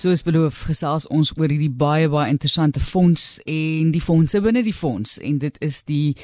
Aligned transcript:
Soos 0.00 0.22
beloof, 0.24 0.62
gesels 0.64 1.04
ons 1.12 1.28
oor 1.36 1.50
hierdie 1.50 1.72
baie 1.76 2.06
baie 2.08 2.30
interessante 2.32 2.80
fonds 2.80 3.24
en 3.44 3.90
die 3.92 4.00
fondse 4.00 4.38
binne 4.40 4.62
die 4.64 4.72
fonds 4.72 5.18
en 5.20 5.36
dit 5.42 5.58
is 5.60 5.82
die 5.84 6.14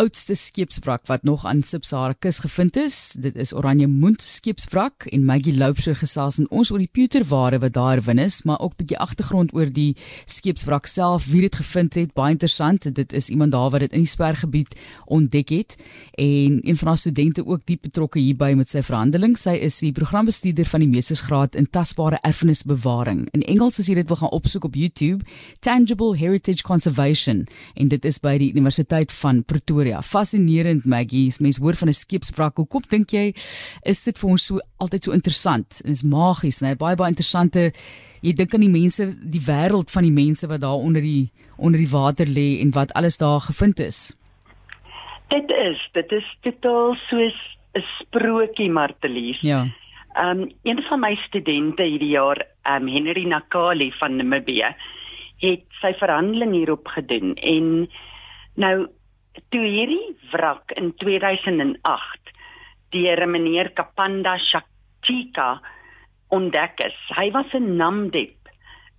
oudste 0.00 0.32
skeepswrak 0.38 1.02
wat 1.10 1.26
nog 1.28 1.44
aan 1.44 1.60
Sibsara 1.60 2.14
kus 2.16 2.38
gevind 2.40 2.78
is. 2.80 2.96
Dit 3.20 3.36
is 3.36 3.52
Oranje 3.52 3.88
Mond 3.90 4.24
skeepswrak 4.24 5.10
en 5.12 5.26
Maggie 5.28 5.52
Loubser 5.58 5.98
gesels 5.98 6.38
en 6.40 6.48
ons 6.48 6.70
oor 6.72 6.80
die 6.80 6.88
pewterware 6.88 7.58
wat 7.60 7.74
daar 7.76 8.00
win 8.06 8.22
is, 8.22 8.38
maar 8.48 8.62
ook 8.64 8.78
'n 8.78 8.80
bietjie 8.80 8.98
agtergrond 8.98 9.52
oor 9.52 9.68
die 9.68 9.96
skeepswrak 10.24 10.86
self, 10.86 11.26
wie 11.26 11.42
dit 11.42 11.54
gevind 11.54 11.94
het, 12.00 12.14
baie 12.14 12.32
interessant. 12.32 12.94
Dit 12.94 13.12
is 13.12 13.28
iemand 13.28 13.52
daar 13.52 13.70
wat 13.70 13.80
dit 13.80 13.92
in 13.92 14.06
die 14.06 14.14
spergebied 14.14 14.74
ontdek 15.04 15.48
het 15.48 15.76
en 16.16 16.60
een 16.64 16.76
van 16.76 16.88
haar 16.88 16.98
studente 16.98 17.44
ook 17.44 17.60
diep 17.66 17.82
betrokke 17.82 18.18
hierby 18.18 18.54
met 18.54 18.70
sy 18.70 18.82
verhandeling. 18.82 19.36
Sy 19.36 19.58
is 19.60 19.78
die 19.78 19.92
programbestuurder 19.92 20.66
van 20.66 20.80
die 20.80 20.88
meestersgraad 20.88 21.54
in 21.54 21.68
tasbare 21.70 22.18
erfenisbewaring 22.22 23.17
ervaring. 23.18 23.28
In 23.32 23.42
Engels 23.42 23.78
as 23.78 23.88
jy 23.88 23.94
dit 23.94 24.08
wil 24.08 24.16
gaan 24.16 24.30
opsoek 24.30 24.64
op 24.64 24.74
YouTube, 24.74 25.24
Tangible 25.60 26.16
Heritage 26.16 26.62
Conservation 26.62 27.46
en 27.76 27.88
dit 27.88 28.04
is 28.04 28.18
by 28.20 28.38
die 28.38 28.52
Universiteit 28.52 29.12
van 29.12 29.44
Pretoria. 29.44 30.02
Fascinerend 30.02 30.84
Maggie, 30.84 31.32
mens 31.40 31.58
hoor 31.58 31.74
van 31.74 31.88
'n 31.88 31.94
skeepswrak. 31.94 32.56
Hoekom 32.56 32.82
dink 32.88 33.10
jy 33.10 33.34
is 33.82 34.04
dit 34.04 34.18
vir 34.18 34.30
ons 34.30 34.44
so 34.46 34.58
altyd 34.78 35.04
so 35.04 35.12
interessant? 35.12 35.80
En 35.84 35.90
is 35.90 36.02
magies, 36.02 36.60
né? 36.60 36.76
Baie 36.76 36.96
baie 36.96 37.10
interessante 37.10 37.72
jy 38.22 38.32
dink 38.32 38.54
aan 38.54 38.60
die 38.60 38.68
mense, 38.68 39.06
die 39.30 39.40
wêreld 39.46 39.90
van 39.90 40.02
die 40.02 40.12
mense 40.12 40.46
wat 40.46 40.60
daar 40.60 40.82
onder 40.82 41.02
die 41.02 41.30
onder 41.56 41.78
die 41.78 41.90
water 41.90 42.26
lê 42.26 42.60
en 42.60 42.70
wat 42.70 42.92
alles 42.94 43.18
daar 43.18 43.40
gevind 43.40 43.80
is. 43.80 44.16
Dit 45.28 45.50
is, 45.50 45.88
dit 45.92 46.12
is 46.12 46.36
totaal 46.40 46.94
soos 47.08 47.34
'n 47.74 47.84
sprokie 48.00 48.70
Martelies. 48.70 49.40
Ja. 49.40 49.66
Ehm 50.18 50.40
um, 50.40 50.50
een 50.62 50.82
van 50.82 51.00
my 51.00 51.14
studente 51.14 51.82
hierdie 51.82 52.14
jaar, 52.16 52.46
um, 52.68 52.88
Henry 52.88 53.24
Nakali 53.26 53.90
van 53.98 54.16
Namibia, 54.16 54.74
het 55.42 55.64
sy 55.80 55.92
verhandeling 56.00 56.54
hierop 56.56 56.88
gedoen 56.88 57.34
en 57.46 57.88
nou 58.58 58.88
toe 59.54 59.62
hierdie 59.62 60.16
wrak 60.32 60.74
in 60.80 60.90
2008 60.98 62.32
deur 62.94 63.22
meneer 63.28 63.70
Kapanda 63.76 64.36
Shaktika 64.42 65.60
ontdek 66.34 66.80
is. 66.84 66.96
Hy 67.16 67.30
was 67.30 67.52
'n 67.54 67.76
Namdeb, 67.76 68.36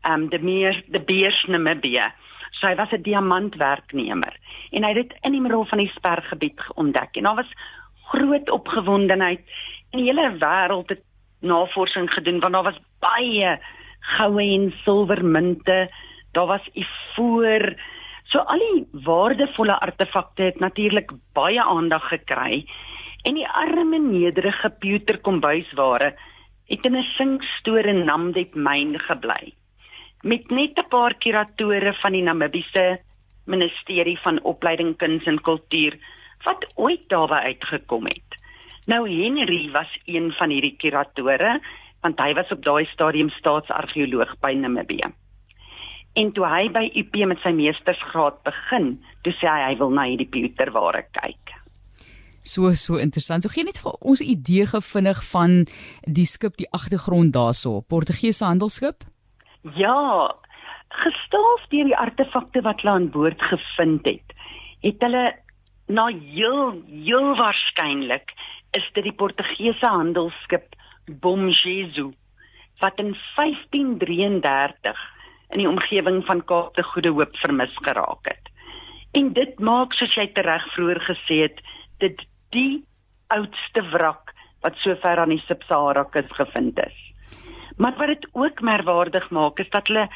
ehm 0.03 0.23
um, 0.23 0.29
die 0.29 0.39
meer 0.39 0.83
die 0.87 1.03
Beers 1.03 1.43
Namibia. 1.47 2.13
So 2.51 2.67
hy 2.67 2.75
was 2.75 2.91
'n 2.91 3.03
diamantwerknemer 3.03 4.33
en 4.71 4.83
hy 4.83 4.93
het 4.93 5.09
dit 5.09 5.17
in 5.23 5.31
die 5.31 5.41
middel 5.41 5.65
van 5.65 5.77
die 5.77 5.91
spergebied 5.95 6.59
ontdek 6.75 7.17
en 7.17 7.23
daar 7.23 7.35
was 7.35 7.53
groot 8.11 8.49
opgewondenheid 8.49 9.41
in 9.91 9.99
die 9.99 10.09
hele 10.09 10.37
wêreld 10.41 10.89
het 10.89 11.03
navorsing 11.39 12.09
gedoen 12.13 12.39
want 12.39 12.53
daar 12.53 12.63
was 12.63 12.81
baie 12.99 13.57
goue 14.17 14.43
en 14.43 14.71
silwermunte, 14.83 15.89
daar 16.31 16.47
was 16.47 16.69
ivoor. 16.73 17.73
So 18.29 18.39
al 18.39 18.61
die 18.61 19.03
waardevolle 19.05 19.79
artefakte 19.79 20.43
het 20.51 20.59
natuurlik 20.59 21.11
baie 21.33 21.63
aandag 21.63 22.07
gekry 22.11 22.65
en 23.27 23.35
die 23.35 23.47
arme 23.47 23.99
nederige 23.99 24.69
pewter 24.79 25.19
kombuisware 25.19 26.13
het 26.69 26.85
in 26.85 26.95
'n 26.95 27.03
sinkstoor 27.17 27.85
in 27.85 28.05
Namdeb 28.05 28.55
myn 28.55 28.99
gebly. 28.99 29.53
Met 30.21 30.49
net 30.49 30.77
'n 30.77 30.87
paar 30.89 31.13
kuratore 31.13 31.93
van 31.93 32.11
die 32.11 32.21
Namibiese 32.21 32.99
Ministerie 33.45 34.19
van 34.19 34.41
Opleiding, 34.43 34.97
Kuns 34.97 35.25
en 35.25 35.41
Kultuur 35.41 35.97
wat 36.43 36.65
ooit 36.75 37.09
daarby 37.09 37.33
uitgekom 37.33 38.05
het. 38.05 38.37
Nou 38.85 39.09
Henry 39.09 39.71
was 39.71 39.99
een 40.05 40.31
van 40.31 40.49
hierdie 40.49 40.75
kuratore 40.75 41.59
want 42.01 42.19
hy 42.19 42.33
was 42.37 42.51
op 42.51 42.63
daai 42.63 42.85
stadium 42.93 43.29
staatsargeoloog 43.29 44.35
by 44.43 44.53
Namibië. 44.55 45.11
En 46.17 46.31
toe 46.33 46.45
hy 46.47 46.65
by 46.73 46.85
UP 46.97 47.15
met 47.29 47.39
sy 47.43 47.51
meestersgraad 47.55 48.41
begin, 48.47 48.97
toe 49.23 49.33
sê 49.37 49.47
hy 49.47 49.61
hy 49.67 49.77
wil 49.81 49.93
na 49.93 50.07
hierdie 50.09 50.29
pewterware 50.31 51.05
kyk. 51.15 51.53
So 52.41 52.73
so 52.73 52.97
interessant. 52.97 53.43
So 53.43 53.53
gee 53.53 53.67
net 53.67 53.77
vir 53.77 53.93
ons 54.01 54.21
'n 54.21 54.31
idee 54.35 54.65
gevinnig 54.65 55.19
van 55.31 55.67
die 56.07 56.25
skip, 56.25 56.57
die 56.57 56.71
agtergrond 56.71 57.33
daarso, 57.33 57.81
Portugese 57.81 58.45
handelsskip? 58.45 59.03
Ja, 59.75 60.33
gestaaf 60.89 61.61
deur 61.69 61.85
die 61.85 61.97
artefakte 61.97 62.61
wat 62.61 62.81
hulle 62.81 62.95
aan 62.95 63.09
boord 63.11 63.41
gevind 63.41 64.05
het, 64.05 64.33
het 64.81 65.01
hulle 65.01 65.35
na 65.87 66.07
heel 66.07 66.81
heel 66.87 67.35
waarskynlik 67.35 68.33
is 68.77 68.85
dit 68.93 69.03
die 69.03 69.13
Portugese 69.13 69.85
handelsskip 69.85 70.75
Bom 71.09 71.49
Jesus 71.49 72.15
wat 72.79 72.99
in 73.01 73.15
1533 73.35 74.99
in 75.49 75.59
die 75.59 75.67
omgewing 75.67 76.21
van 76.25 76.43
Kaap 76.45 76.75
te 76.77 76.83
Goeie 76.83 77.11
Hoop 77.11 77.35
vermis 77.41 77.73
geraak 77.83 78.29
het. 78.29 78.51
En 79.17 79.33
dit 79.33 79.59
maak 79.59 79.93
soos 79.97 80.13
jy 80.15 80.29
tereg 80.31 80.63
vroeër 80.75 81.01
gesê 81.07 81.41
het, 81.47 81.59
dit 81.99 82.21
die 82.55 82.83
oudste 83.35 83.83
wrak 83.91 84.33
wat 84.63 84.77
sover 84.83 85.19
aan 85.19 85.33
die 85.33 85.43
Sub-Sahara 85.47 86.05
kus 86.13 86.29
gevind 86.37 86.79
is. 86.85 86.97
Maar 87.77 87.97
wat 87.97 88.13
dit 88.13 88.27
ook 88.31 88.61
merkwaardig 88.61 89.29
maak 89.35 89.59
is 89.59 89.69
dat 89.75 89.87
hulle 89.87 90.07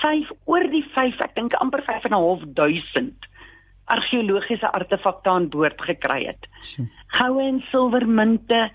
5 0.00 0.30
oor 0.44 0.66
die 0.70 0.84
5, 0.94 1.20
ek 1.20 1.34
dink 1.34 1.56
amper 1.60 1.82
5 1.84 2.04
en 2.08 2.14
'n 2.16 2.22
half 2.22 2.42
duisend 2.54 3.28
argeologiese 3.90 4.72
artefakte 4.72 5.30
aan 5.30 5.48
boord 5.48 5.80
gekry 5.82 6.24
het. 6.26 6.46
Goue 7.06 7.42
en 7.42 7.60
silwermunte, 7.70 8.70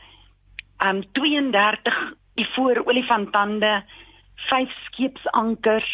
um 0.83 1.03
32 1.13 2.15
ivoor 2.35 2.83
olifantande, 2.85 3.83
5 4.49 4.69
skeepsankers, 4.85 5.89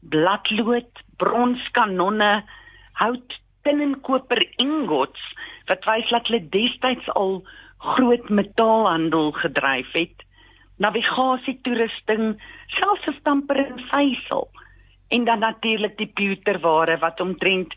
bladlood, 0.00 1.02
bronskanonne, 1.16 2.44
hout, 2.92 3.40
tin 3.62 3.80
en 3.84 3.96
koper 4.00 4.40
ingots 4.62 5.20
wat 5.68 5.84
wys 5.86 6.08
dat 6.10 6.30
hulle 6.30 6.48
destyds 6.54 7.10
al 7.14 7.40
groot 7.94 8.28
metaalhandel 8.28 9.30
gedryf 9.36 9.92
het. 9.92 10.24
Navigasie 10.80 11.58
toerusting, 11.64 12.40
selfs 12.78 13.06
'n 13.06 13.18
stamper 13.20 13.58
en 13.66 13.78
vysel 13.92 14.48
en 15.10 15.24
dan 15.24 15.38
natuurlik 15.38 15.96
die 15.98 16.10
pewterware 16.14 16.98
wat 16.98 17.20
omtrent 17.20 17.74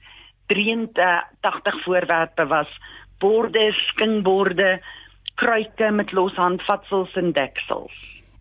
83 0.48 1.84
voorwerpe 1.84 2.46
was 2.48 2.70
borde, 3.20 3.72
skingborde, 3.72 4.82
kruike 5.36 5.92
met 5.92 6.12
los 6.12 6.36
handvatsels 6.36 7.14
en 7.16 7.32
deksels. 7.32 7.94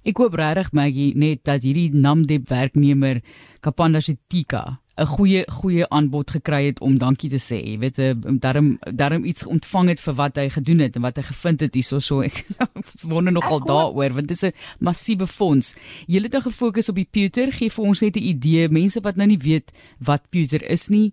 Ek 0.02 0.18
hoop 0.18 0.34
regtig 0.34 0.72
Maggie 0.72 1.12
net 1.14 1.44
dat 1.44 1.62
hierdie 1.62 1.90
Namdeb 1.94 2.48
werknemer 2.50 3.20
Kapanda 3.60 4.00
Sitika 4.00 4.82
'n 4.92 5.06
goeie 5.06 5.42
goeie 5.48 5.86
aanbod 5.88 6.30
gekry 6.30 6.66
het 6.66 6.80
om 6.80 6.98
dankie 6.98 7.30
te 7.30 7.40
sê. 7.40 7.56
Jy 7.64 7.78
weet, 7.78 7.98
eh, 7.98 8.12
daarom 8.40 8.78
daarom 8.84 9.24
iets 9.24 9.46
ontvang 9.46 9.88
het 9.88 10.00
vir 10.00 10.14
wat 10.14 10.36
hy 10.36 10.48
gedoen 10.48 10.78
het 10.78 10.96
en 10.96 11.02
wat 11.02 11.16
hy 11.16 11.22
gevind 11.22 11.60
het 11.60 11.74
hierso 11.74 11.98
so. 11.98 12.20
Ek 12.20 12.44
wonder 13.10 13.32
nogal 13.32 13.60
daaroor 13.64 14.12
want 14.12 14.28
dit 14.28 14.36
is 14.36 14.44
'n 14.44 14.52
massiewe 14.80 15.26
fonds. 15.26 15.76
Jy 16.06 16.22
het 16.22 16.32
dan 16.32 16.42
gefokus 16.42 16.88
op 16.88 16.96
die 16.96 17.08
pewter. 17.10 17.52
Gee 17.52 17.70
vir 17.70 17.84
ons 17.84 18.00
net 18.00 18.16
'n 18.16 18.22
idee, 18.22 18.68
mense 18.68 19.00
wat 19.00 19.16
nou 19.16 19.26
nie 19.26 19.38
weet 19.38 19.72
wat 19.98 20.28
pewter 20.30 20.62
is 20.70 20.88
nie 20.88 21.12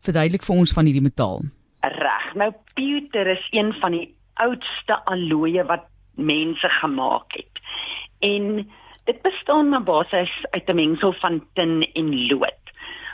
verduidelik 0.00 0.42
vir 0.42 0.56
ons 0.56 0.72
van 0.72 0.84
hierdie 0.84 1.02
metaal. 1.02 1.42
Reg. 1.82 2.34
Nou 2.34 2.52
pewter 2.74 3.26
is 3.26 3.46
een 3.50 3.72
van 3.80 3.92
die 3.92 4.14
oudste 4.44 4.96
alloye 5.04 5.64
wat 5.68 5.84
mense 6.14 6.68
gemaak 6.80 7.32
het. 7.36 7.60
En 8.20 8.70
dit 9.08 9.22
bestaan 9.22 9.76
op 9.76 9.84
basis 9.84 10.32
uit 10.50 10.68
'n 10.68 10.74
mengsel 10.74 11.12
van 11.12 11.46
tin 11.54 11.88
en 11.92 12.26
lood. 12.26 12.58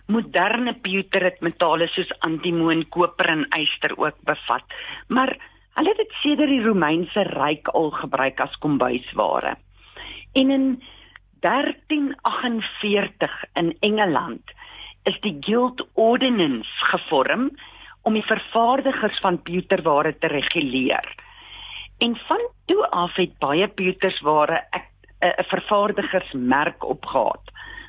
Moderne 0.06 0.74
pewter 0.74 1.22
het 1.22 1.40
metale 1.40 1.86
soos 1.86 2.18
antimoon, 2.18 2.88
koper 2.88 3.28
en 3.28 3.46
yster 3.58 3.98
ook 3.98 4.16
bevat. 4.24 4.64
Maar 5.08 5.36
hulle 5.74 5.88
het 5.88 5.96
dit 5.96 6.12
sedert 6.22 6.48
die 6.48 6.62
Romeinse 6.62 7.22
ryk 7.22 7.68
al 7.68 7.90
gebruik 7.90 8.40
as 8.40 8.58
kombuisware. 8.58 9.56
En 10.32 10.50
in 10.50 10.82
1348 11.40 13.44
in 13.54 13.76
Engeland 13.80 14.42
is 15.02 15.20
die 15.20 15.36
Guild 15.40 15.86
Ordinance 15.94 16.70
gevorm 16.90 17.50
om 18.06 18.14
die 18.14 18.26
vervaardigers 18.26 19.18
van 19.24 19.40
pewterware 19.42 20.14
te 20.18 20.30
reguleer. 20.30 21.06
En 21.98 22.14
van 22.28 22.42
toe 22.70 22.84
af 22.90 23.16
het 23.18 23.38
baie 23.42 23.68
pewtersware 23.68 24.62
'n 25.20 25.42
vervaardigersmerk 25.48 26.84
opgehad 26.84 27.42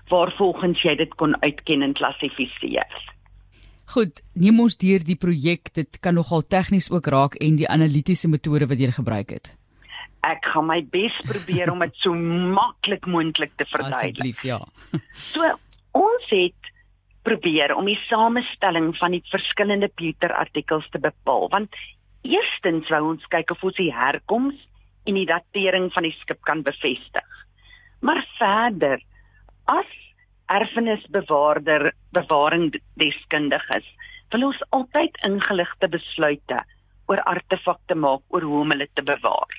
waarvolgens 0.07 0.81
jy 0.81 0.95
dit 0.95 1.15
kon 1.15 1.35
uitken 1.41 1.81
en 1.81 1.93
klassifiseer. 1.93 3.15
Goed, 3.85 4.21
neem 4.33 4.59
ons 4.59 4.77
deur 4.77 5.03
die 5.03 5.15
projek. 5.15 5.73
Dit 5.73 5.99
kan 5.99 6.13
nogal 6.13 6.43
tegnies 6.47 6.91
ook 6.91 7.07
raak 7.07 7.35
en 7.35 7.55
die 7.55 7.67
analitiese 7.67 8.27
metode 8.27 8.67
wat 8.67 8.79
jy 8.79 8.91
gebruik 8.91 9.29
het. 9.29 9.55
Ek 10.27 10.45
gaan 10.45 10.67
my 10.67 10.81
bes 10.91 11.15
probeer 11.27 11.71
om 11.71 11.79
dit 11.79 11.95
so 11.95 12.13
maklik 12.59 13.05
moontlik 13.05 13.51
te 13.55 13.65
verduidelik. 13.65 14.19
Asseblief, 14.19 14.43
ja. 14.43 14.59
so, 15.31 15.43
ons 15.91 16.29
het 16.29 16.66
probeer 17.27 17.75
om 17.75 17.89
die 17.89 17.99
samestelling 18.07 18.93
van 19.01 19.17
die 19.17 19.23
verskillende 19.31 19.91
pewter 19.99 20.31
artikels 20.33 20.87
te 20.93 21.01
bepaal 21.03 21.49
want 21.51 21.75
eerstens 22.23 22.87
wou 22.93 23.03
ons 23.11 23.27
kyk 23.33 23.51
of 23.51 23.67
ons 23.67 23.77
die 23.79 23.91
herkoms 23.93 24.55
en 25.07 25.19
die 25.19 25.27
datering 25.27 25.91
van 25.95 26.07
die 26.07 26.15
skip 26.21 26.39
kan 26.47 26.63
bevestig. 26.63 27.27
Maar 28.03 28.23
verder 28.37 29.03
As 29.67 29.87
erfenisbewaarder 30.47 31.91
bewaring 32.15 32.69
deskundiges 32.95 33.87
wil 34.31 34.45
ons 34.47 34.61
altyd 34.77 35.17
ingeligte 35.27 35.89
besluite 35.91 36.61
oor 37.11 37.19
artefakte 37.27 37.97
maak 37.99 38.23
oor 38.31 38.47
hoe 38.47 38.61
om 38.61 38.71
hulle 38.71 38.87
te 38.95 39.03
bewaar. 39.09 39.57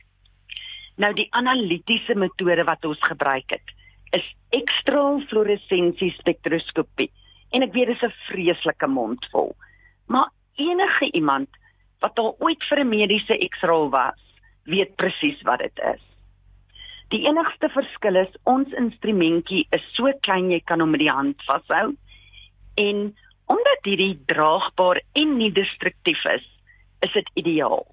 Nou 0.97 1.13
die 1.19 1.29
analitiese 1.37 2.17
metode 2.17 2.65
wat 2.71 2.89
ons 2.89 3.05
gebruik 3.05 3.53
het 3.53 3.75
is 4.17 4.25
ekstrafluoresensie 4.57 6.09
spektroskopie. 6.17 7.11
En 7.51 7.63
ek 7.63 7.73
weet 7.73 7.87
dit 7.87 7.97
is 7.97 8.09
'n 8.09 8.15
vreeslike 8.29 8.87
mondvol. 8.87 9.57
Maar 10.07 10.31
enige 10.57 11.11
iemand 11.13 11.49
wat 12.01 12.19
al 12.19 12.37
ooit 12.39 12.65
vir 12.69 12.81
'n 12.81 12.89
mediese 12.89 13.49
X-ray 13.49 13.89
was, 13.89 14.21
weet 14.65 14.97
presies 14.97 15.43
wat 15.43 15.59
dit 15.59 15.79
is. 15.95 16.03
Die 17.09 17.25
enigste 17.27 17.69
verskil 17.69 18.17
is 18.17 18.35
ons 18.45 18.73
instrumentjie 18.73 19.67
is 19.71 19.85
so 19.97 20.13
klein 20.21 20.51
jy 20.51 20.61
kan 20.61 20.81
hom 20.81 20.91
met 20.91 21.01
die 21.01 21.11
hand 21.11 21.43
vashou 21.49 21.97
en 22.75 23.17
omdat 23.49 23.89
hierdie 23.89 24.19
draagbaar 24.27 25.01
en 25.13 25.37
nie 25.39 25.53
destruktief 25.53 26.25
is, 26.25 26.45
is 27.01 27.13
dit 27.13 27.31
ideaal. 27.35 27.87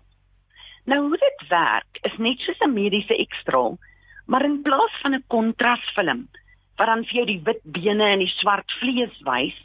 Nou 0.85 0.99
hoe 1.07 1.17
dit 1.17 1.47
werk 1.49 1.99
is 2.03 2.17
net 2.17 2.39
soos 2.39 2.59
'n 2.59 2.73
mediese 2.73 3.15
X-ray, 3.29 3.77
maar 4.27 4.43
in 4.43 4.61
plaas 4.61 4.99
van 5.01 5.15
'n 5.15 5.23
kontrasfilm 5.27 6.27
wat 6.77 6.87
dan 6.87 7.05
vir 7.05 7.19
jou 7.19 7.25
die 7.25 7.41
wit 7.43 7.61
bene 7.63 8.11
en 8.11 8.19
die 8.19 8.33
swart 8.39 8.71
vlees 8.79 9.15
wys, 9.27 9.55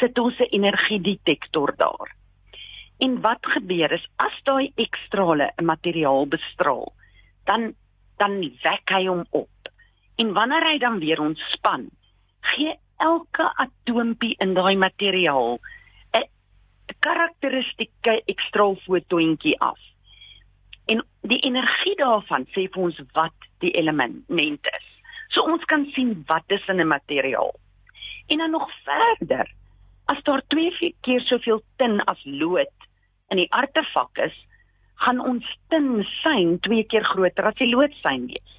sit 0.00 0.18
ons 0.18 0.38
'n 0.40 0.50
energiedetektor 0.50 1.74
daar. 1.76 2.14
En 2.98 3.20
wat 3.20 3.42
gebeur 3.42 3.92
is 3.92 4.06
as 4.16 4.36
daai 4.44 4.72
ekstrale 4.76 5.52
'n 5.58 5.64
materiaal 5.64 6.26
bestraal, 6.26 6.92
dan 7.44 7.74
dan 8.18 8.40
wek 8.40 8.90
hy 8.90 9.06
hom 9.06 9.24
op. 9.30 9.50
En 10.16 10.32
wanneer 10.32 10.64
hy 10.66 10.78
dan 10.78 10.98
weer 10.98 11.20
ontspan, 11.20 11.90
gee 12.40 12.74
elke 12.96 13.52
atoompie 13.54 14.34
in 14.38 14.54
daai 14.54 14.76
materiaal 14.76 15.58
'n 16.12 16.24
karakteristieke 16.98 18.22
ekstraalfotoentjie 18.24 19.60
af. 19.60 19.78
En 20.86 21.04
die 21.20 21.38
energie 21.38 21.96
daarvan 21.96 22.46
sê 22.46 22.66
vir 22.72 22.82
ons 22.82 23.00
wat 23.12 23.38
die 23.58 23.70
element 23.70 24.66
is. 24.66 24.77
So 25.38 25.46
ons 25.46 25.62
kan 25.70 25.84
sien 25.94 26.16
wat 26.26 26.50
is 26.50 26.64
in 26.66 26.80
'n 26.82 26.90
materiaal. 26.90 27.54
En 28.26 28.38
dan 28.38 28.50
nog 28.50 28.70
verder, 28.84 29.46
as 30.04 30.22
daar 30.22 30.42
twee 30.46 30.96
keer 31.00 31.20
soveel 31.20 31.62
tin 31.76 32.04
as 32.04 32.20
lood 32.24 32.74
in 33.28 33.36
die 33.36 33.52
artefak 33.52 34.18
is, 34.18 34.34
gaan 34.94 35.20
ons 35.20 35.46
tin 35.68 36.06
syn 36.22 36.58
twee 36.60 36.84
keer 36.84 37.04
groter 37.04 37.44
as 37.44 37.54
die 37.54 37.70
lood 37.70 37.94
syn 38.02 38.26
wees. 38.26 38.52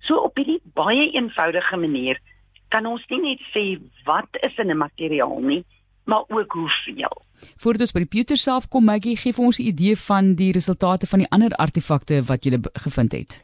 So 0.00 0.14
op 0.16 0.36
hierdie 0.36 0.60
baie 0.74 1.10
eenvoudige 1.12 1.76
manier 1.76 2.20
kan 2.68 2.86
ons 2.86 3.06
nie 3.08 3.20
net 3.20 3.40
sê 3.54 3.80
wat 4.04 4.28
is 4.42 4.58
in 4.58 4.70
'n 4.70 4.76
materiaal 4.76 5.40
nie, 5.40 5.64
maar 6.04 6.24
ook 6.28 6.52
hoeveel. 6.52 7.16
Voordat 7.56 7.80
ons 7.80 7.92
by 7.92 7.98
die 7.98 8.14
pewter 8.16 8.36
self 8.36 8.68
kom, 8.68 8.84
Maggie, 8.84 9.16
gee 9.16 9.32
vir 9.32 9.44
ons 9.44 9.58
'n 9.58 9.68
idee 9.72 9.96
van 9.96 10.34
die 10.34 10.52
resultate 10.52 11.06
van 11.06 11.18
die 11.18 11.30
ander 11.30 11.52
artefakte 11.56 12.22
wat 12.22 12.44
jy 12.44 12.60
gevind 12.72 13.12
het. 13.12 13.40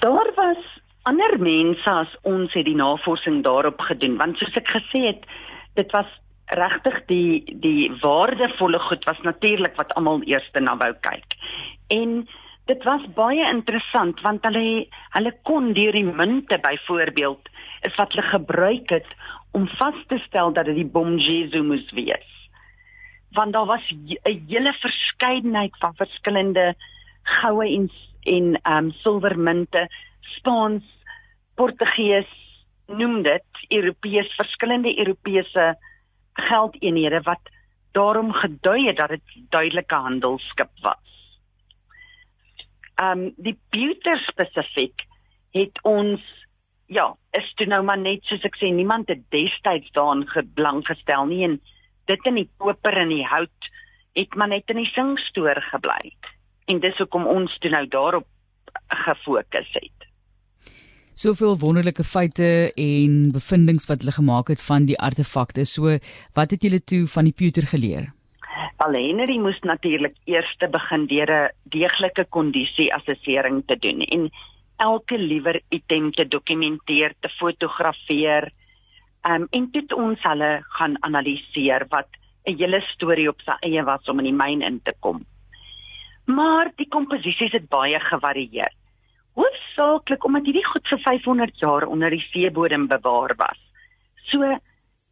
Daar 0.00 0.29
ander 1.10 1.38
mense 1.42 1.90
as 1.90 2.12
ons 2.28 2.52
het 2.54 2.66
die 2.68 2.78
navorsing 2.78 3.42
daarop 3.46 3.80
gedoen, 3.88 4.16
want 4.20 4.38
soos 4.38 4.58
ek 4.60 4.68
gesê 4.70 5.06
het, 5.10 5.26
dit 5.78 5.94
was 5.96 6.08
regtig 6.58 6.96
die 7.06 7.58
die 7.62 7.90
waardevolle 8.02 8.78
goed 8.88 9.04
was 9.06 9.20
natuurlik 9.26 9.76
wat 9.78 9.92
almal 9.98 10.22
eers 10.26 10.48
na 10.58 10.76
wou 10.76 10.92
kyk. 11.06 11.36
En 11.94 12.26
dit 12.70 12.84
was 12.86 13.06
baie 13.14 13.46
interessant 13.50 14.20
want 14.26 14.44
hulle 14.46 14.86
hulle 15.16 15.32
kon 15.48 15.72
deur 15.78 15.96
die 15.96 16.06
munte 16.06 16.58
byvoorbeeld 16.62 17.50
is 17.88 17.96
wat 17.98 18.12
hulle 18.12 18.26
gebruik 18.30 18.90
het 18.90 19.06
om 19.56 19.66
vas 19.78 19.98
te 20.08 20.18
stel 20.26 20.52
dat 20.52 20.68
dit 20.70 20.82
die 20.82 20.92
bom 20.98 21.16
Jesu 21.18 21.62
moes 21.62 21.86
wees. 21.96 22.28
Want 23.34 23.52
daar 23.54 23.66
was 23.66 23.86
'n 23.90 24.18
hele 24.50 24.72
verskeidenheid 24.82 25.74
van 25.78 25.94
verskillende 25.94 26.74
goue 27.22 27.66
en 27.66 27.90
en 28.20 28.58
ehm 28.62 28.84
um, 28.84 28.92
silwermunte, 28.92 29.88
Spaans, 30.20 30.84
Portugees, 31.54 32.30
noem 32.86 33.22
dit 33.22 33.64
Europees 33.68 34.34
verskillende 34.34 34.98
Europese 34.98 35.76
geldeenhede 36.32 37.20
wat 37.22 37.50
daarom 37.92 38.32
gedui 38.32 38.86
het 38.86 38.96
dat 38.96 39.08
dit 39.08 39.36
duidelike 39.48 39.94
handelsskip 39.94 40.70
was. 40.80 41.06
Ehm 42.94 43.18
um, 43.18 43.32
die 43.36 43.58
pewter 43.70 44.18
spesifiek 44.18 45.06
het 45.50 45.78
ons 45.82 46.20
ja, 46.86 47.16
is 47.30 47.52
toe 47.54 47.66
nou 47.66 47.82
maar 47.86 47.98
net 47.98 48.24
soos 48.26 48.44
ek 48.44 48.58
sê 48.58 48.70
niemand 48.74 49.08
het 49.08 49.22
destyds 49.30 49.90
daarin 49.94 50.26
geblang 50.28 50.82
gestel 50.86 51.26
nie 51.30 51.44
en 51.46 51.60
dit 52.10 52.26
in 52.26 52.40
die 52.42 52.48
koper 52.58 52.98
en 53.04 53.14
die 53.14 53.26
hout 53.26 53.70
het 54.18 54.34
maar 54.34 54.50
net 54.50 54.70
in 54.70 54.82
die 54.82 54.90
singstoor 54.90 55.62
gebly. 55.70 56.14
En 56.66 56.80
dis 56.82 56.98
hoekom 56.98 57.26
ons 57.26 57.58
toe 57.58 57.70
nou 57.70 57.86
daarop 57.86 58.26
gefokus 59.06 59.70
het 59.78 60.09
soveel 61.20 61.58
wonderlike 61.60 62.04
feite 62.04 62.46
en 62.80 63.16
bevindinge 63.34 63.84
wat 63.90 64.00
hulle 64.00 64.14
gemaak 64.16 64.48
het 64.52 64.62
van 64.64 64.86
die 64.88 64.96
artefakte. 65.08 65.66
So, 65.68 65.98
wat 66.38 66.54
het 66.54 66.64
julle 66.64 66.80
toe 66.80 67.02
van 67.14 67.28
die 67.28 67.36
pewter 67.36 67.66
geleer? 67.68 68.08
Wel, 68.80 68.96
Henry 68.96 69.36
moes 69.36 69.58
natuurlik 69.68 70.16
eers 70.24 70.54
te 70.58 70.68
begin 70.68 71.04
deur 71.06 71.30
'n 71.30 71.52
deeglike 71.76 72.24
kondisie 72.36 72.88
assessering 72.94 73.62
te 73.66 73.76
doen 73.76 74.00
en 74.00 74.30
elke 74.78 75.18
liewer 75.18 75.60
item 75.68 76.10
te 76.12 76.24
dokumenteer, 76.28 77.12
te 77.20 77.28
fotografeer. 77.28 78.50
Um, 79.22 79.46
en 79.50 79.68
dit 79.70 79.92
ons 79.92 80.22
hulle 80.22 80.64
gaan 80.78 80.96
analiseer 81.00 81.86
wat 81.88 82.08
'n 82.46 82.56
hele 82.56 82.80
storie 82.80 83.28
op 83.28 83.40
sy 83.40 83.56
eie 83.60 83.84
was 83.84 84.08
om 84.08 84.18
in 84.18 84.24
die 84.24 84.40
myn 84.44 84.62
in 84.62 84.80
te 84.82 84.94
kom. 85.00 85.26
Maar 86.24 86.72
die 86.76 86.88
komposisies 86.88 87.52
het 87.52 87.68
baie 87.68 88.00
gevarieer 88.00 88.72
hoofsaaklik 89.38 90.24
omdat 90.24 90.48
hierdie 90.48 90.66
goed 90.66 90.88
vir 90.88 91.02
500 91.04 91.62
jaar 91.62 91.86
onder 91.86 92.10
die 92.10 92.24
seebodem 92.30 92.86
bewaar 92.88 93.34
was. 93.36 93.60
So 94.30 94.58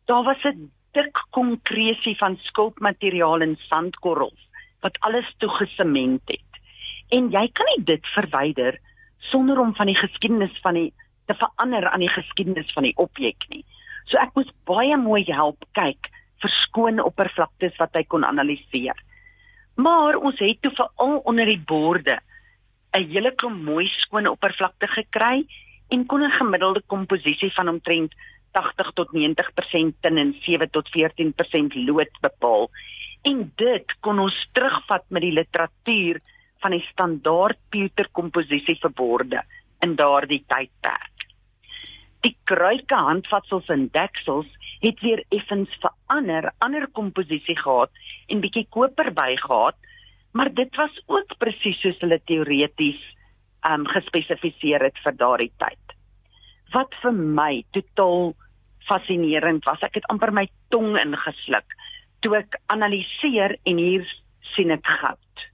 daar 0.07 0.25
was 0.25 0.45
'n 0.45 0.71
dik 0.93 1.17
konkresie 1.31 2.17
van 2.17 2.37
skulpmateriaal 2.37 3.41
en 3.41 3.57
sandkorrels 3.69 4.49
wat 4.81 5.01
alles 5.01 5.35
toegesement 5.39 6.23
het. 6.25 6.53
En 7.09 7.31
jy 7.31 7.49
kan 7.53 7.67
nie 7.77 7.85
dit 7.85 8.07
verwyder 8.15 8.79
sonder 9.19 9.59
om 9.59 9.75
van 9.75 9.87
die 9.87 9.99
geskiedenis 9.99 10.61
van 10.63 10.75
die 10.75 10.93
te 11.27 11.35
verander 11.35 11.89
aan 11.89 12.01
die 12.01 12.13
geskiedenis 12.13 12.73
van 12.73 12.83
die 12.83 12.97
objek 12.97 13.45
nie. 13.49 13.65
So 14.09 14.17
ek 14.17 14.33
moes 14.35 14.49
baie 14.65 14.97
mooi 14.97 15.25
help 15.29 15.65
kyk 15.77 16.09
vir 16.41 16.55
skoon 16.65 17.03
oppervlaktes 17.03 17.77
wat 17.79 17.97
hy 17.99 18.05
kon 18.09 18.25
analiseer. 18.25 18.97
Maar 19.77 20.17
ons 20.17 20.39
het 20.39 20.63
toe 20.63 20.73
veral 20.75 21.19
onder 21.29 21.47
die 21.47 21.61
borde 21.67 22.19
'n 22.97 23.11
hele 23.13 23.35
klomp 23.35 23.63
mooi 23.63 23.87
skoon 23.89 24.27
oppervlakte 24.27 24.87
gekry 24.87 25.47
en 25.91 26.07
kon 26.07 26.23
'n 26.23 26.39
gemiddelde 26.41 26.83
komposisie 26.87 27.53
van 27.53 27.69
omtrent 27.69 28.13
80 28.53 28.93
tot 28.95 29.13
90% 29.13 29.95
tin 30.01 30.19
en 30.19 30.35
7 30.41 30.71
tot 30.71 30.89
14% 30.89 31.75
lood 31.75 32.13
bepaal. 32.21 32.71
En 33.23 33.53
dit 33.57 33.95
kon 34.01 34.19
ons 34.19 34.49
terugvat 34.53 35.05
met 35.09 35.23
die 35.23 35.33
literatuur 35.33 36.21
van 36.63 36.71
die 36.71 36.87
standaard 36.91 37.59
pewter 37.71 38.09
komposisie 38.13 38.79
vir 38.81 38.91
borde 38.91 39.43
in 39.81 39.95
daardie 39.95 40.45
tydperk. 40.47 41.27
Die 42.21 42.37
kruike 42.45 42.95
handvatsels 42.95 43.69
en 43.69 43.89
deksels 43.95 44.49
het 44.81 45.01
weer 45.01 45.23
effens 45.35 45.71
verander, 45.83 46.51
ander 46.59 46.87
komposisie 46.93 47.57
gehad 47.59 47.91
en 48.29 48.41
bietjie 48.41 48.67
koper 48.71 49.13
bygehad 49.15 49.77
maar 50.33 50.53
dit 50.55 50.77
was 50.77 50.95
ook 51.07 51.39
presies 51.39 51.81
soos 51.81 51.99
hulle 52.01 52.21
teoreties 52.25 53.01
um 53.69 53.87
gespesifiseer 53.87 54.85
het 54.85 54.99
vir 55.05 55.17
daardie 55.17 55.53
tyd. 55.59 55.97
Wat 56.73 56.95
vir 57.03 57.13
my 57.13 57.65
totaal 57.73 58.35
fascinerend 58.89 59.65
was, 59.65 59.83
ek 59.83 60.01
het 60.01 60.07
amper 60.13 60.33
my 60.33 60.47
tong 60.71 60.97
ingesluk 61.01 61.75
toe 62.25 62.35
ek 62.41 62.59
analiseer 62.73 63.57
en 63.69 63.81
hier 63.81 64.07
sien 64.55 64.73
ek 64.75 64.87
goud 65.01 65.45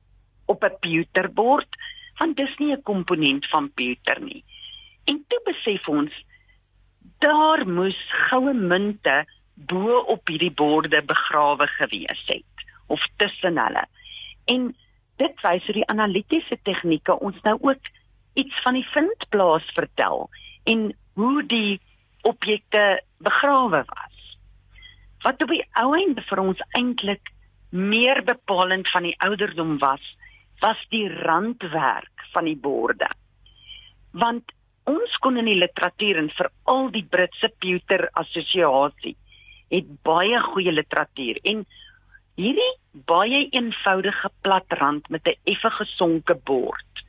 op 0.49 0.64
'n 0.64 0.78
pewterbord, 0.81 1.69
want 2.19 2.37
dis 2.37 2.59
nie 2.59 2.73
'n 2.73 2.83
komponent 2.83 3.47
van 3.49 3.71
pewter 3.73 4.21
nie. 4.21 4.45
En 5.07 5.25
toe 5.28 5.40
besef 5.45 5.88
ons 5.88 6.12
daar 7.19 7.66
moes 7.66 7.97
goue 8.28 8.54
munte 8.54 9.25
bo 9.54 9.99
op 10.14 10.28
hierdie 10.28 10.50
borde 10.50 11.02
begrawe 11.02 11.66
gewees 11.66 12.23
het 12.26 12.54
of 12.87 13.00
tussen 13.16 13.59
hulle. 13.59 13.85
En 14.50 14.72
dit 15.22 15.44
wys 15.46 15.66
hoe 15.66 15.76
die 15.76 15.88
analitiese 15.92 16.58
tegnieke 16.62 17.18
ons 17.20 17.38
nou 17.46 17.56
ook 17.60 17.92
iets 18.34 18.62
van 18.62 18.74
die 18.78 18.86
vindplaas 18.90 19.66
vertel 19.76 20.28
en 20.70 20.88
hoe 21.14 21.44
die 21.46 21.80
objekte 22.26 23.02
begrawe 23.22 23.84
was. 23.86 24.36
Wat 25.22 25.42
op 25.42 25.52
die 25.52 25.62
ou 25.80 25.92
einde 25.96 26.24
vir 26.28 26.42
ons 26.42 26.60
eintlik 26.76 27.30
meer 27.70 28.22
bepalend 28.26 28.90
van 28.90 29.06
die 29.06 29.16
ouderdom 29.24 29.78
was, 29.82 30.02
was 30.62 30.80
die 30.90 31.06
randwerk 31.08 32.26
van 32.32 32.48
die 32.48 32.56
borde. 32.56 33.08
Want 34.12 34.52
ons 34.90 35.16
kon 35.24 35.38
in 35.40 35.48
die 35.48 35.58
literatuur 35.58 36.20
en 36.20 36.30
veral 36.36 36.90
die 36.94 37.06
Britse 37.10 37.50
Pewter 37.58 38.08
Assosiasie 38.12 39.16
het 39.72 39.88
baie 40.06 40.38
goeie 40.50 40.72
literatuur 40.72 41.40
en 41.42 41.64
hierdie 42.37 42.73
baie 43.07 43.49
eenvoudige 43.50 44.31
platrand 44.43 45.09
met 45.09 45.29
'n 45.29 45.38
effe 45.45 45.71
gesonke 45.71 46.35
bord 46.35 47.05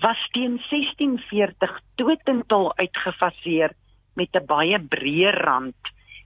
was 0.00 0.20
teen 0.32 0.58
1640 0.70 1.80
totental 1.94 2.72
uitgefaseer 2.76 3.72
met 4.14 4.28
'n 4.34 4.46
baie 4.46 4.78
breër 4.78 5.36
rand 5.44 5.76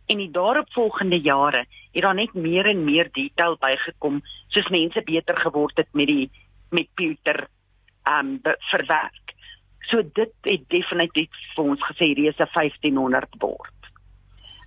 en 0.07 0.17
die 0.17 0.31
daaropvolgende 0.31 1.21
jare 1.21 1.65
het 1.93 2.03
daar 2.03 2.15
net 2.15 2.35
meer 2.35 2.67
en 2.67 2.85
meer 2.85 3.09
detail 3.13 3.57
bygekom 3.57 4.23
soos 4.49 4.69
mense 4.69 5.03
beter 5.03 5.37
geword 5.41 5.77
het 5.77 5.89
met 5.93 6.07
die 6.07 6.31
met 6.71 6.89
pewter 6.95 7.49
um 8.09 8.41
verwerk. 8.43 9.33
So 9.81 10.03
dit 10.03 10.33
het 10.43 10.69
definitief 10.69 11.31
vir 11.55 11.65
ons 11.65 11.81
gesê 11.81 12.05
hier 12.15 12.33
is 12.33 12.39
'n 12.39 12.51
1500 12.53 13.39
bord. 13.39 13.84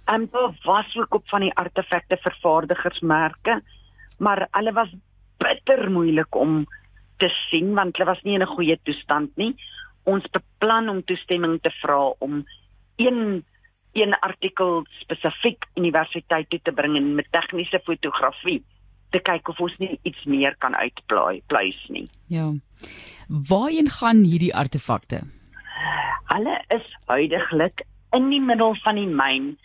Um 0.07 0.27
daar 0.31 0.55
was 0.63 0.95
ook 0.95 1.13
op 1.13 1.27
van 1.27 1.41
die 1.41 1.53
artefakte 1.53 2.17
vervaardigersmerke, 2.17 3.61
maar 4.17 4.47
hulle 4.51 4.71
was 4.73 4.93
bitter 5.37 5.91
moeilik 5.91 6.35
om 6.35 6.65
te 7.17 7.29
sien 7.49 7.73
want 7.73 7.97
hulle 7.97 8.09
was 8.09 8.21
nie 8.23 8.33
in 8.33 8.41
'n 8.41 8.55
goeie 8.55 8.79
toestand 8.83 9.35
nie. 9.35 9.55
Ons 10.03 10.25
beplan 10.31 10.89
om 10.89 11.03
toestemming 11.03 11.61
te 11.61 11.71
vra 11.81 12.13
om 12.19 12.45
een 12.95 13.45
een 13.93 14.13
artikel 14.19 14.85
spesifiek 14.99 15.65
universiteit 15.75 16.49
toe 16.49 16.59
te 16.63 16.71
bring 16.71 16.95
in 16.95 17.15
met 17.15 17.31
tegniese 17.31 17.79
fotografie 17.83 18.63
te 19.09 19.19
kyk 19.19 19.49
of 19.49 19.59
ons 19.59 19.77
nie 19.77 19.99
iets 20.03 20.23
meer 20.25 20.55
kan 20.57 20.75
uitplaai 20.75 21.41
pleis 21.47 21.79
nie. 21.87 22.07
Ja. 22.27 22.51
Waarheen 23.27 23.89
gaan 23.89 24.23
hierdie 24.23 24.55
artefakte? 24.55 25.21
Hulle 26.27 26.57
is 26.75 26.97
huidigelik 27.05 27.85
in 28.11 28.29
die 28.29 28.41
middel 28.41 28.75
van 28.83 28.99
die 28.99 29.07
myn 29.07 29.55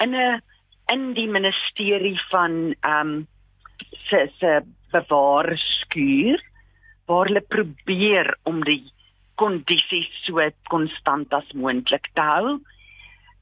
in 0.00 0.14
'n 0.14 0.40
in 0.92 1.12
die 1.14 1.28
ministerie 1.28 2.18
van 2.30 2.74
ehm 2.80 3.08
um, 3.08 3.26
se 4.08 4.30
se 4.38 4.60
bewaarskuur 4.92 6.42
waar 7.06 7.26
hulle 7.26 7.40
probeer 7.40 8.36
om 8.42 8.64
die 8.64 8.92
kondisies 9.34 10.10
so 10.24 10.42
konstant 10.68 11.32
as 11.32 11.52
moontlik 11.52 12.08
te 12.14 12.20
hou. 12.20 12.58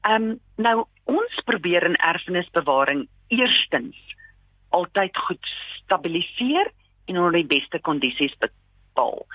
Ehm 0.05 0.29
um, 0.29 0.39
nou 0.55 0.85
ons 1.05 1.41
probeer 1.45 1.83
in 1.83 1.95
erfenisbewaring 1.95 3.07
eerstens 3.27 3.97
altyd 4.69 5.17
goed 5.17 5.45
stabiliseer 5.81 6.71
en 7.05 7.17
onder 7.17 7.39
die 7.39 7.49
beste 7.57 7.79
kondisies 7.81 8.35
bepaal. 8.37 9.25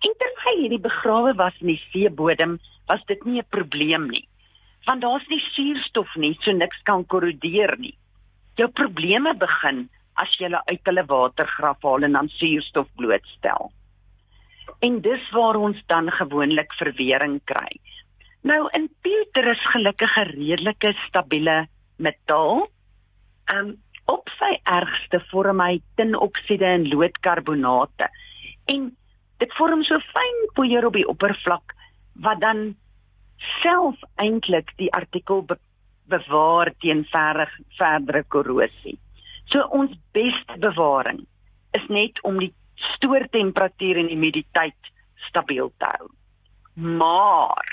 En 0.00 0.14
terwyl 0.18 0.60
hierdie 0.60 0.84
begrawe 0.86 1.34
was 1.34 1.56
in 1.60 1.72
die 1.72 1.82
seebodem, 1.90 2.58
was 2.86 3.02
dit 3.10 3.24
nie 3.24 3.40
'n 3.40 3.50
probleem 3.50 4.08
nie. 4.10 4.28
Want 4.86 5.00
daar's 5.02 5.26
nie 5.28 5.40
suurstof 5.40 6.16
nie, 6.16 6.34
so 6.42 6.52
niks 6.52 6.82
kan 6.84 7.06
korrodeer 7.06 7.76
nie. 7.78 7.96
Jou 8.56 8.68
probleme 8.68 9.34
begin 9.34 9.88
as 10.20 10.34
jy 10.38 10.46
hulle 10.46 10.60
uit 10.66 10.90
hulle 10.90 11.06
watergraf 11.08 11.82
haal 11.82 12.04
en 12.04 12.12
dan 12.12 12.28
suurstof 12.28 12.90
blootstel 12.96 13.72
en 14.84 15.00
dis 15.04 15.30
waar 15.32 15.56
ons 15.56 15.80
dan 15.86 16.10
gewoonlik 16.10 16.72
verwering 16.80 17.38
kry. 17.50 17.70
Nou 18.44 18.66
in 18.76 18.88
Pieter 19.02 19.48
is 19.52 19.62
gelukkig 19.72 20.16
'n 20.18 20.32
redelike 20.36 20.92
stabiele 21.06 21.66
metaal. 21.96 22.68
Um 23.54 23.76
op 24.06 24.28
sy 24.38 24.52
ergste 24.68 25.20
vorm 25.30 25.60
hy 25.60 25.80
tinoksiede 25.96 26.64
en 26.64 26.88
loodkarbonate. 26.88 28.08
En 28.66 28.96
dit 29.38 29.52
vorm 29.56 29.82
so 29.84 29.98
fyn 29.98 30.38
poeier 30.54 30.86
op 30.86 30.92
die 30.92 31.08
oppervlak 31.08 31.72
wat 32.14 32.40
dan 32.40 32.76
self 33.62 34.00
eintlik 34.22 34.72
die 34.80 34.92
artikel 34.92 35.42
be 35.42 35.58
bewaar 36.12 36.68
teen 36.84 37.04
verdere 37.08 38.22
korrosie. 38.28 38.98
So 39.48 39.64
ons 39.72 39.94
beste 40.12 40.58
bewaring 40.60 41.22
is 41.72 41.86
net 41.88 42.20
om 42.28 42.38
die 42.42 42.52
stoortemperatuur 42.96 44.02
en 44.02 44.10
humiditeit 44.12 44.90
stabiel 45.28 45.72
te 45.80 45.88
hou. 45.96 46.10
Maar 46.74 47.72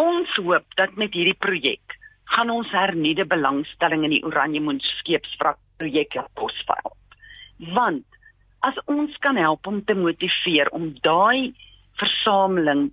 ons 0.00 0.32
hoop 0.40 0.78
dat 0.80 0.96
met 0.96 1.12
hierdie 1.12 1.36
projek 1.36 1.98
gaan 2.32 2.50
ons 2.50 2.70
hernuide 2.72 3.26
belangstelling 3.28 4.06
in 4.06 4.16
die 4.16 4.24
Oranjemoen 4.24 4.80
skeepswrak 4.80 5.60
projek 5.82 6.16
posvaal. 6.38 6.94
Want 7.76 8.06
as 8.64 8.78
ons 8.86 9.16
kan 9.20 9.36
help 9.36 9.66
om 9.66 9.82
te 9.84 9.94
motiveer 9.98 10.70
om 10.72 10.92
daai 11.04 11.52
versameling 12.00 12.90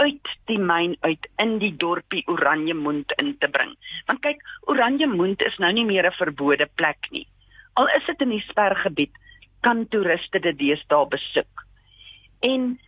uit 0.00 0.30
die 0.48 0.58
myn 0.58 0.96
uit 1.06 1.28
in 1.42 1.58
die 1.62 1.72
dorpie 1.76 2.22
Oranjemoen 2.32 3.04
in 3.22 3.34
te 3.38 3.48
bring. 3.48 3.74
Want 4.08 4.22
kyk, 4.24 4.40
Oranjemoen 4.72 5.36
is 5.46 5.58
nou 5.58 5.72
nie 5.72 5.84
meer 5.84 6.06
'n 6.06 6.20
verbode 6.20 6.68
plek 6.76 7.10
nie. 7.10 7.26
Al 7.74 7.88
is 7.96 8.06
dit 8.06 8.20
in 8.20 8.30
die 8.30 8.44
spergebied, 8.48 9.12
kan 9.60 9.86
toeriste 9.88 10.40
dit 10.40 10.58
deesdae 10.58 11.06
besoek. 11.06 11.66
En 12.40 12.78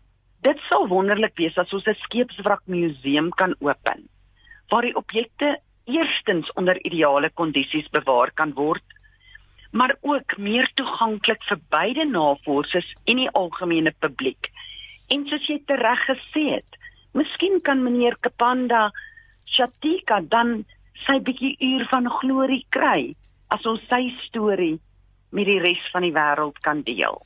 dit 0.43 0.59
sal 0.69 0.89
wonderlik 0.89 1.37
wees 1.37 1.59
as 1.59 1.73
ons 1.73 1.87
'n 1.87 2.03
skeepswrak 2.07 2.63
museum 2.67 3.31
kan 3.31 3.55
open 3.61 4.09
waar 4.73 4.83
die 4.83 4.97
objekte 4.97 5.61
eerstens 5.85 6.53
onder 6.53 6.79
ideale 6.85 7.31
kondisies 7.31 7.89
bewaar 7.89 8.31
kan 8.33 8.53
word, 8.57 8.85
maar 9.71 9.97
ook 10.01 10.37
meer 10.37 10.71
toeganklik 10.75 11.43
vir 11.49 11.59
beide 11.69 12.05
navorsers 12.05 12.95
en 13.05 13.21
die 13.21 13.31
algemene 13.31 13.93
publiek. 13.99 14.49
En 15.09 15.27
soos 15.29 15.47
jy 15.49 15.59
tereg 15.67 16.07
gesê 16.09 16.45
het, 16.55 16.79
miskien 17.19 17.61
kan 17.61 17.83
meneer 17.85 18.17
Kapanda 18.21 18.91
Chatika 19.53 20.21
dan 20.21 20.63
sy 21.07 21.19
bietjie 21.25 21.57
uur 21.61 21.85
van 21.91 22.09
glorie 22.21 22.65
kry 22.71 23.13
as 23.53 23.67
ons 23.69 23.83
sy 23.91 24.07
storie 24.27 24.79
met 25.33 25.49
die 25.49 25.61
res 25.61 25.85
van 25.93 26.07
die 26.07 26.15
wêreld 26.15 26.59
kan 26.65 26.83
deel. 26.87 27.21